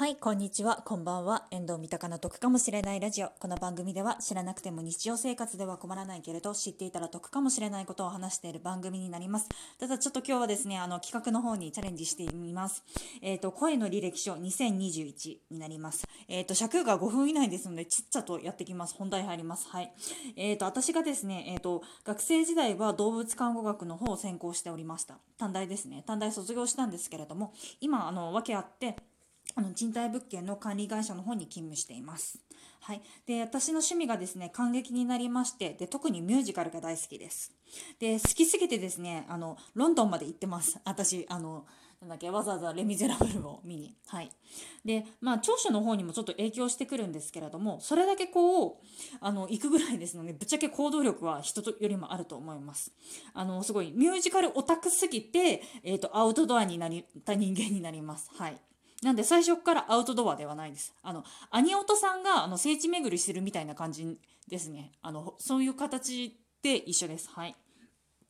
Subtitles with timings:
[0.00, 1.46] はい、こんにちは、こんばんは。
[1.50, 3.32] 遠藤三鷹の得かもしれないラジオ。
[3.38, 9.48] この番組では知らなくても日常生活では困らないけれど、知っていたら得かもしれないことを話している番組になります。
[9.78, 12.82] ただちょっと今日はですね、あの企画の方にチャレンジしてみます。
[13.20, 16.08] えっ、ー、と、声の履歴書2021になります。
[16.28, 18.94] えっ、ー、と、尺が5分以内ですので、ちっちゃとやってきます。
[18.94, 19.68] 本題入ります。
[19.68, 19.92] はい。
[20.34, 25.18] えっ、ー、と、私がですね、えっ、と、学生時代は動物看護学の方を専攻しておりました。
[25.36, 26.04] 短大ですね。
[26.06, 28.96] 短大卒業したんですけれども、今、あの、訳あって、
[29.56, 32.38] あの賃貸物件の管理会社の方に勤務しています。
[32.82, 37.52] はい、で私の趣味がですね感激になりましてで特にミュージカルが大好きです。
[37.98, 41.66] で好きすぎてですねあのロンドンまで行ってます私あの
[42.00, 43.94] なんだっけわざわざ「レ・ミゼラブル」を見に。
[44.06, 44.30] はい、
[44.84, 48.74] でまあ長所の方にもちょっと影響してくるんですけれどもそれだけこう
[49.20, 52.92] あの行くぐらいですのでぶっちゃけ行動力は人とよりもあると思います。
[53.34, 56.90] あのすごいミュージカルオタクすぎて、えーと、アウトドアになっ
[57.24, 58.30] た人間になります。
[58.34, 58.58] はい
[59.02, 60.94] なんで最初からアウトドアではないです。
[61.02, 64.92] あの、兄弟さんがあの聖地巡りしてるみたいな感じですね。
[65.00, 67.30] あの、そういう形で一緒です。
[67.30, 67.56] はい。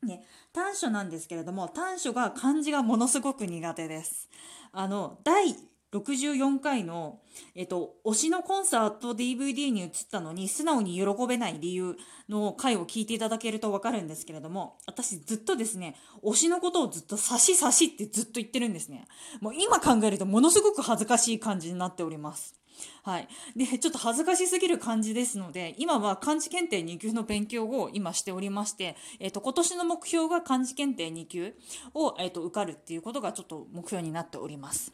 [0.03, 4.29] ね、短所なんですけれども、短所が漢字がものすごく苦手です。
[4.73, 5.55] あの、第
[5.93, 7.21] 64回の、
[7.55, 11.97] えっと、推しのコンサート DVD に移ったのに素直に喜べない理由
[12.29, 19.09] の回を聞いていただけるとわかるんですけれども、私ずっとですね、推しのことをずっと差し差しってずっと言ってるんですね。
[19.41, 22.55] もう今考えるとものすごく恥ずかしい感じになっております。
[23.03, 23.29] はい。
[23.57, 31.55] で、ちょっと恥ずかしすぎる感じですので、今は漢字検定2級の勉強を今しておりまして、えっ、と、今年の目標が漢字検定2級
[31.95, 34.93] を、えっ、と、受かるっていうことがちょっと目標になっております。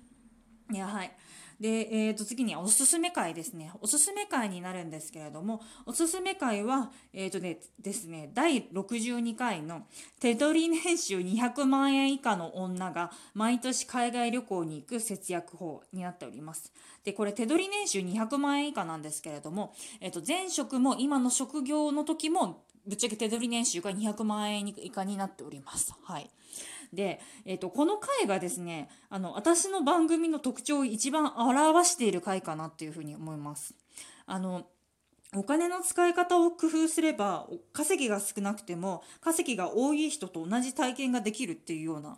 [0.72, 1.12] いや、はい。
[1.60, 3.72] で、えー、と次におすすめ会ですね。
[3.80, 9.86] おすすめ会になるんですけれども、おすすめ会は、えっ、ー、とね、ですね、第62回の
[10.20, 16.72] 手取り年収200万円以下の女が毎年海外旅行に行く節約法になっております。
[17.04, 25.94] で、これ手取り年収200万円以下なんですけれども、え、ー、と前職も今の職業の時もぶっちゃけ手取り年収が200万円以下になっております。
[26.04, 26.30] はい。
[26.92, 33.74] で、えーと、この回がですねあの私の番組の特徴を一番表している回かなっていうふうに思います。
[34.26, 34.66] あの
[35.36, 42.16] お金の使い方を工夫すれば稼ぎが少なくても稼ぎが多い人と同じ体験ができるっていうような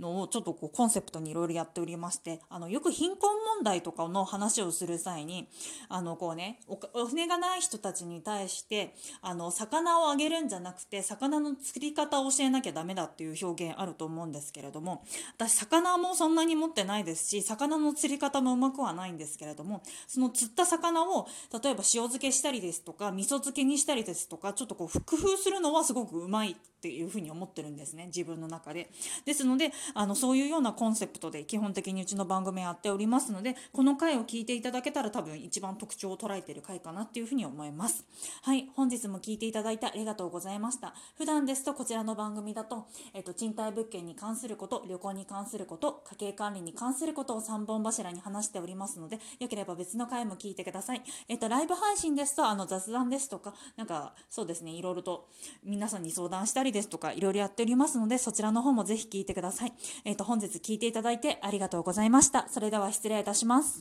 [0.00, 5.48] のをちょっとこうコンセプトにいろいろやっておりましてあのよく貧困問題とかの話をする際に
[5.88, 15.04] あのこうねお船がない人たちに対してあの魚をあげるんじゃなくて魚の釣り方を教えなきゃダメだっていう表現あると思うんですけれども
[15.36, 28.90] 私魚もそんなに持ってないですし魚の釣り方もうまくはないんですけれどもその釣った魚を例えば塩漬けしたりりですとか味噌漬けにしたりですとかちょっとこう工夫するのはすごくうまいっていうふうに思ってるんですね自分の中で。
[29.24, 38.04] ですのであのそういうようなコンセプトで基本的にうちの番組やっておりますのでこの回を聞いていただけたら多分一番特徴を捉えてる回かなっていうふうに思います。
[38.42, 40.94] はい本日も聞いていただいてありがとうございました。
[41.16, 51.02] 普段ですとこちらの番組だと、えっと、賃貸物件に関すること旅行に関すること家計管理に関することを3本柱に話しておりますのでよければ別の回も聞いてください。
[51.28, 55.28] えっとライブ配信ですとあの雑談ですとか、なんかそうですね、いろいろと
[55.64, 59.72] 皆さんに相談したりですとか、いろいろやっておりますので、そちらの方もぜひ聞いてください。
[60.04, 62.46] えっ、ー、と、本日聞いていただいてありがとうございました。
[62.48, 63.74] それでは失礼いたします。